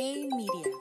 Hey 0.00 0.28
Media. 0.30 0.76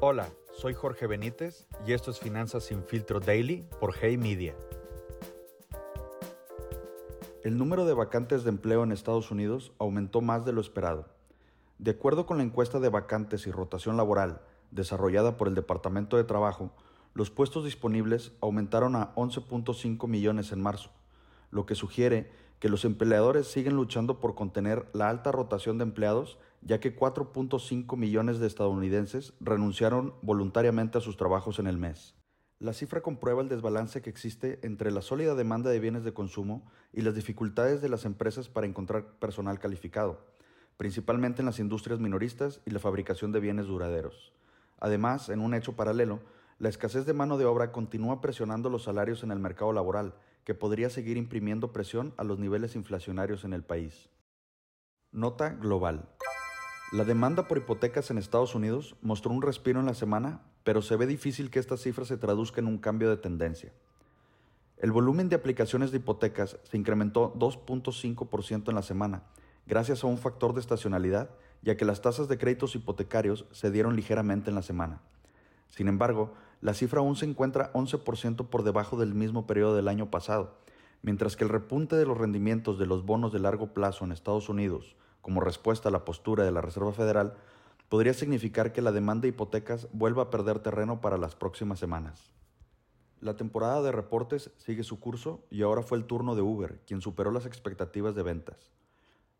Hola, 0.00 0.28
soy 0.52 0.74
Jorge 0.74 1.06
Benítez 1.06 1.66
y 1.86 1.94
esto 1.94 2.10
es 2.10 2.20
Finanzas 2.20 2.64
sin 2.64 2.84
filtro 2.84 3.20
daily 3.20 3.66
por 3.80 3.94
Hey 3.98 4.18
Media. 4.18 4.54
El 7.42 7.56
número 7.56 7.86
de 7.86 7.94
vacantes 7.94 8.44
de 8.44 8.50
empleo 8.50 8.84
en 8.84 8.92
Estados 8.92 9.30
Unidos 9.30 9.72
aumentó 9.78 10.20
más 10.20 10.44
de 10.44 10.52
lo 10.52 10.60
esperado. 10.60 11.06
De 11.78 11.92
acuerdo 11.92 12.26
con 12.26 12.36
la 12.36 12.44
encuesta 12.44 12.80
de 12.80 12.90
vacantes 12.90 13.46
y 13.46 13.50
rotación 13.50 13.96
laboral 13.96 14.42
desarrollada 14.72 15.38
por 15.38 15.48
el 15.48 15.54
Departamento 15.54 16.18
de 16.18 16.24
Trabajo, 16.24 16.70
los 17.14 17.30
puestos 17.30 17.64
disponibles 17.64 18.32
aumentaron 18.42 18.94
a 18.94 19.14
11.5 19.14 20.06
millones 20.06 20.52
en 20.52 20.60
marzo, 20.60 20.90
lo 21.50 21.64
que 21.64 21.74
sugiere 21.74 22.49
que 22.60 22.68
los 22.68 22.84
empleadores 22.84 23.48
siguen 23.48 23.74
luchando 23.74 24.20
por 24.20 24.34
contener 24.34 24.86
la 24.92 25.08
alta 25.08 25.32
rotación 25.32 25.78
de 25.78 25.84
empleados, 25.84 26.38
ya 26.60 26.78
que 26.78 26.94
4.5 26.94 27.96
millones 27.96 28.38
de 28.38 28.46
estadounidenses 28.46 29.32
renunciaron 29.40 30.14
voluntariamente 30.20 30.98
a 30.98 31.00
sus 31.00 31.16
trabajos 31.16 31.58
en 31.58 31.66
el 31.66 31.78
mes. 31.78 32.14
La 32.58 32.74
cifra 32.74 33.00
comprueba 33.00 33.40
el 33.40 33.48
desbalance 33.48 34.02
que 34.02 34.10
existe 34.10 34.60
entre 34.62 34.90
la 34.90 35.00
sólida 35.00 35.34
demanda 35.34 35.70
de 35.70 35.80
bienes 35.80 36.04
de 36.04 36.12
consumo 36.12 36.70
y 36.92 37.00
las 37.00 37.14
dificultades 37.14 37.80
de 37.80 37.88
las 37.88 38.04
empresas 38.04 38.50
para 38.50 38.66
encontrar 38.66 39.18
personal 39.18 39.58
calificado, 39.58 40.20
principalmente 40.76 41.40
en 41.40 41.46
las 41.46 41.58
industrias 41.58 41.98
minoristas 41.98 42.60
y 42.66 42.70
la 42.70 42.78
fabricación 42.78 43.32
de 43.32 43.40
bienes 43.40 43.66
duraderos. 43.66 44.34
Además, 44.78 45.30
en 45.30 45.40
un 45.40 45.54
hecho 45.54 45.74
paralelo, 45.76 46.20
la 46.58 46.68
escasez 46.68 47.06
de 47.06 47.14
mano 47.14 47.38
de 47.38 47.46
obra 47.46 47.72
continúa 47.72 48.20
presionando 48.20 48.68
los 48.68 48.82
salarios 48.82 49.22
en 49.22 49.30
el 49.30 49.38
mercado 49.38 49.72
laboral, 49.72 50.12
que 50.44 50.54
podría 50.54 50.90
seguir 50.90 51.16
imprimiendo 51.16 51.72
presión 51.72 52.14
a 52.16 52.24
los 52.24 52.38
niveles 52.38 52.76
inflacionarios 52.76 53.44
en 53.44 53.52
el 53.52 53.62
país. 53.62 54.08
Nota 55.12 55.50
global. 55.50 56.08
La 56.92 57.04
demanda 57.04 57.46
por 57.46 57.58
hipotecas 57.58 58.10
en 58.10 58.18
Estados 58.18 58.54
Unidos 58.54 58.96
mostró 59.00 59.32
un 59.32 59.42
respiro 59.42 59.80
en 59.80 59.86
la 59.86 59.94
semana, 59.94 60.42
pero 60.64 60.82
se 60.82 60.96
ve 60.96 61.06
difícil 61.06 61.50
que 61.50 61.58
esta 61.58 61.76
cifra 61.76 62.04
se 62.04 62.16
traduzca 62.16 62.60
en 62.60 62.66
un 62.66 62.78
cambio 62.78 63.10
de 63.10 63.16
tendencia. 63.16 63.72
El 64.76 64.92
volumen 64.92 65.28
de 65.28 65.36
aplicaciones 65.36 65.90
de 65.90 65.98
hipotecas 65.98 66.58
se 66.62 66.76
incrementó 66.76 67.34
2.5% 67.34 68.68
en 68.70 68.74
la 68.74 68.82
semana, 68.82 69.22
gracias 69.66 70.02
a 70.02 70.06
un 70.06 70.18
factor 70.18 70.54
de 70.54 70.60
estacionalidad, 70.60 71.30
ya 71.62 71.76
que 71.76 71.84
las 71.84 72.00
tasas 72.00 72.28
de 72.28 72.38
créditos 72.38 72.74
hipotecarios 72.74 73.46
se 73.52 73.70
dieron 73.70 73.94
ligeramente 73.94 74.50
en 74.50 74.56
la 74.56 74.62
semana. 74.62 75.02
Sin 75.68 75.86
embargo, 75.86 76.34
la 76.60 76.74
cifra 76.74 77.00
aún 77.00 77.16
se 77.16 77.24
encuentra 77.24 77.72
11% 77.72 78.48
por 78.48 78.62
debajo 78.62 78.98
del 78.98 79.14
mismo 79.14 79.46
periodo 79.46 79.74
del 79.74 79.88
año 79.88 80.10
pasado, 80.10 80.58
mientras 81.02 81.36
que 81.36 81.44
el 81.44 81.50
repunte 81.50 81.96
de 81.96 82.04
los 82.04 82.18
rendimientos 82.18 82.78
de 82.78 82.86
los 82.86 83.06
bonos 83.06 83.32
de 83.32 83.38
largo 83.38 83.72
plazo 83.72 84.04
en 84.04 84.12
Estados 84.12 84.48
Unidos, 84.48 84.96
como 85.22 85.40
respuesta 85.40 85.88
a 85.88 85.92
la 85.92 86.04
postura 86.04 86.44
de 86.44 86.52
la 86.52 86.60
Reserva 86.60 86.92
Federal, 86.92 87.34
podría 87.88 88.12
significar 88.14 88.72
que 88.72 88.82
la 88.82 88.92
demanda 88.92 89.22
de 89.22 89.28
hipotecas 89.28 89.88
vuelva 89.92 90.24
a 90.24 90.30
perder 90.30 90.60
terreno 90.60 91.00
para 91.00 91.16
las 91.16 91.34
próximas 91.34 91.78
semanas. 91.78 92.30
La 93.20 93.36
temporada 93.36 93.82
de 93.82 93.92
reportes 93.92 94.50
sigue 94.56 94.82
su 94.82 95.00
curso 95.00 95.44
y 95.50 95.62
ahora 95.62 95.82
fue 95.82 95.98
el 95.98 96.04
turno 96.04 96.34
de 96.34 96.42
Uber, 96.42 96.80
quien 96.86 97.00
superó 97.00 97.30
las 97.30 97.46
expectativas 97.46 98.14
de 98.14 98.22
ventas. 98.22 98.70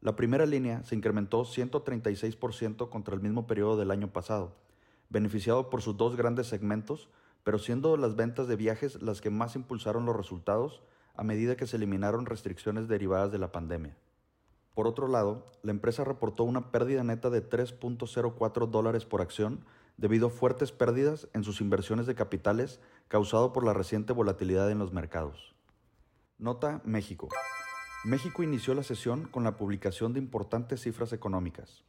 La 0.01 0.17
primera 0.17 0.47
línea 0.47 0.83
se 0.85 0.97
incrementó 0.97 1.45
136% 1.45 2.89
contra 2.89 3.15
el 3.15 3.21
mismo 3.21 3.47
periodo 3.47 3.77
del 3.77 3.91
año 3.91 4.13
pasado, 4.13 4.57
beneficiado 5.11 5.69
por 5.69 5.83
sus 5.83 5.97
dos 5.97 6.17
grandes 6.17 6.47
segmentos, 6.47 7.11
pero 7.45 7.59
siendo 7.59 7.97
las 7.97 8.17
ventas 8.17 8.49
de 8.49 8.57
viajes 8.57 9.03
las 9.03 9.21
que 9.21 9.31
más 9.31 9.57
impulsaron 9.57 10.07
los 10.07 10.17
resultados 10.17 10.83
a 11.15 11.23
medida 11.23 11.57
que 11.57 11.67
se 11.67 11.77
eliminaron 11.77 12.27
restricciones 12.27 12.89
derivadas 12.89 13.31
de 13.31 13.39
la 13.39 13.53
pandemia. 13.53 13.97
Por 14.75 14.87
otro 14.87 15.09
lado, 15.09 15.45
la 15.63 15.73
empresa 15.73 16.05
reportó 16.05 16.45
una 16.45 16.71
pérdida 16.71 17.05
neta 17.05 17.29
de 17.29 17.47
3.04 17.47 18.71
dólares 18.71 19.05
por 19.05 19.21
acción 19.21 19.65
debido 19.97 20.29
a 20.29 20.31
fuertes 20.31 20.73
pérdidas 20.73 21.29
en 21.35 21.45
sus 21.45 21.61
inversiones 21.61 22.07
de 22.07 22.15
capitales 22.15 22.81
causado 23.09 23.53
por 23.53 23.65
la 23.65 23.75
reciente 23.75 24.13
volatilidad 24.13 24.71
en 24.71 24.79
los 24.79 24.93
mercados. 24.93 25.55
Nota 26.39 26.81
México. 26.85 27.29
México 28.05 28.43
inició 28.43 28.73
la 28.73 28.83
sesión 28.83 29.27
con 29.27 29.45
la 29.45 29.59
publicación 29.59 30.15
de 30.15 30.21
importantes 30.21 30.81
cifras 30.81 31.13
económicas. 31.13 31.85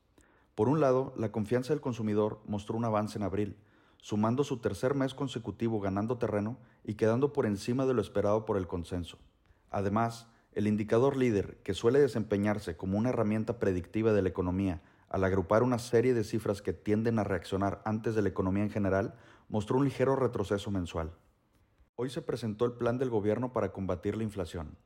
Por 0.55 0.67
un 0.67 0.79
lado, 0.79 1.13
la 1.17 1.31
confianza 1.31 1.73
del 1.73 1.81
consumidor 1.81 2.41
mostró 2.45 2.77
un 2.77 2.85
avance 2.85 3.17
en 3.17 3.23
abril, 3.23 3.57
sumando 3.97 4.43
su 4.43 4.57
tercer 4.57 4.95
mes 4.95 5.13
consecutivo 5.13 5.79
ganando 5.79 6.17
terreno 6.17 6.57
y 6.83 6.95
quedando 6.95 7.33
por 7.33 7.45
encima 7.45 7.85
de 7.85 7.93
lo 7.93 8.01
esperado 8.01 8.45
por 8.45 8.57
el 8.57 8.67
consenso. 8.67 9.17
Además, 9.69 10.27
el 10.53 10.67
indicador 10.67 11.15
líder, 11.15 11.57
que 11.63 11.73
suele 11.73 11.99
desempeñarse 11.99 12.75
como 12.75 12.97
una 12.97 13.09
herramienta 13.09 13.59
predictiva 13.59 14.11
de 14.11 14.21
la 14.21 14.29
economía 14.29 14.81
al 15.07 15.23
agrupar 15.23 15.63
una 15.63 15.79
serie 15.79 16.13
de 16.13 16.23
cifras 16.23 16.61
que 16.61 16.73
tienden 16.73 17.19
a 17.19 17.23
reaccionar 17.23 17.81
antes 17.85 18.15
de 18.15 18.21
la 18.21 18.29
economía 18.29 18.63
en 18.63 18.69
general, 18.69 19.15
mostró 19.49 19.77
un 19.77 19.85
ligero 19.85 20.15
retroceso 20.15 20.71
mensual. 20.71 21.11
Hoy 21.95 22.09
se 22.09 22.21
presentó 22.21 22.65
el 22.65 22.73
plan 22.73 22.97
del 22.97 23.09
gobierno 23.09 23.51
para 23.51 23.71
combatir 23.71 24.15
la 24.15 24.23
inflación. 24.23 24.77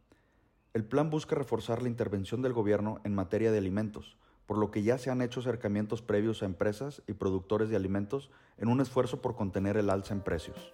El 0.73 0.83
plan 0.83 1.09
busca 1.09 1.35
reforzar 1.35 1.81
la 1.81 1.89
intervención 1.89 2.41
del 2.41 2.53
gobierno 2.53 2.99
en 3.03 3.13
materia 3.15 3.51
de 3.51 3.59
alimentos, 3.59 4.17
por 4.45 4.57
lo 4.57 4.72
que 4.72 4.83
ya 4.83 4.97
se 4.97 5.09
han 5.09 5.22
hecho 5.22 5.39
acercamientos 5.39 6.01
previos 6.01 6.44
a 6.44 6.45
empresas 6.45 7.01
y 7.07 7.13
productores 7.13 7.69
de 7.69 7.75
alimentos 7.75 8.29
en 8.57 8.67
un 8.67 8.81
esfuerzo 8.81 9.22
por 9.22 9.35
contener 9.35 9.78
el 9.78 9.89
alza 9.89 10.13
en 10.13 10.22
precios. 10.22 10.73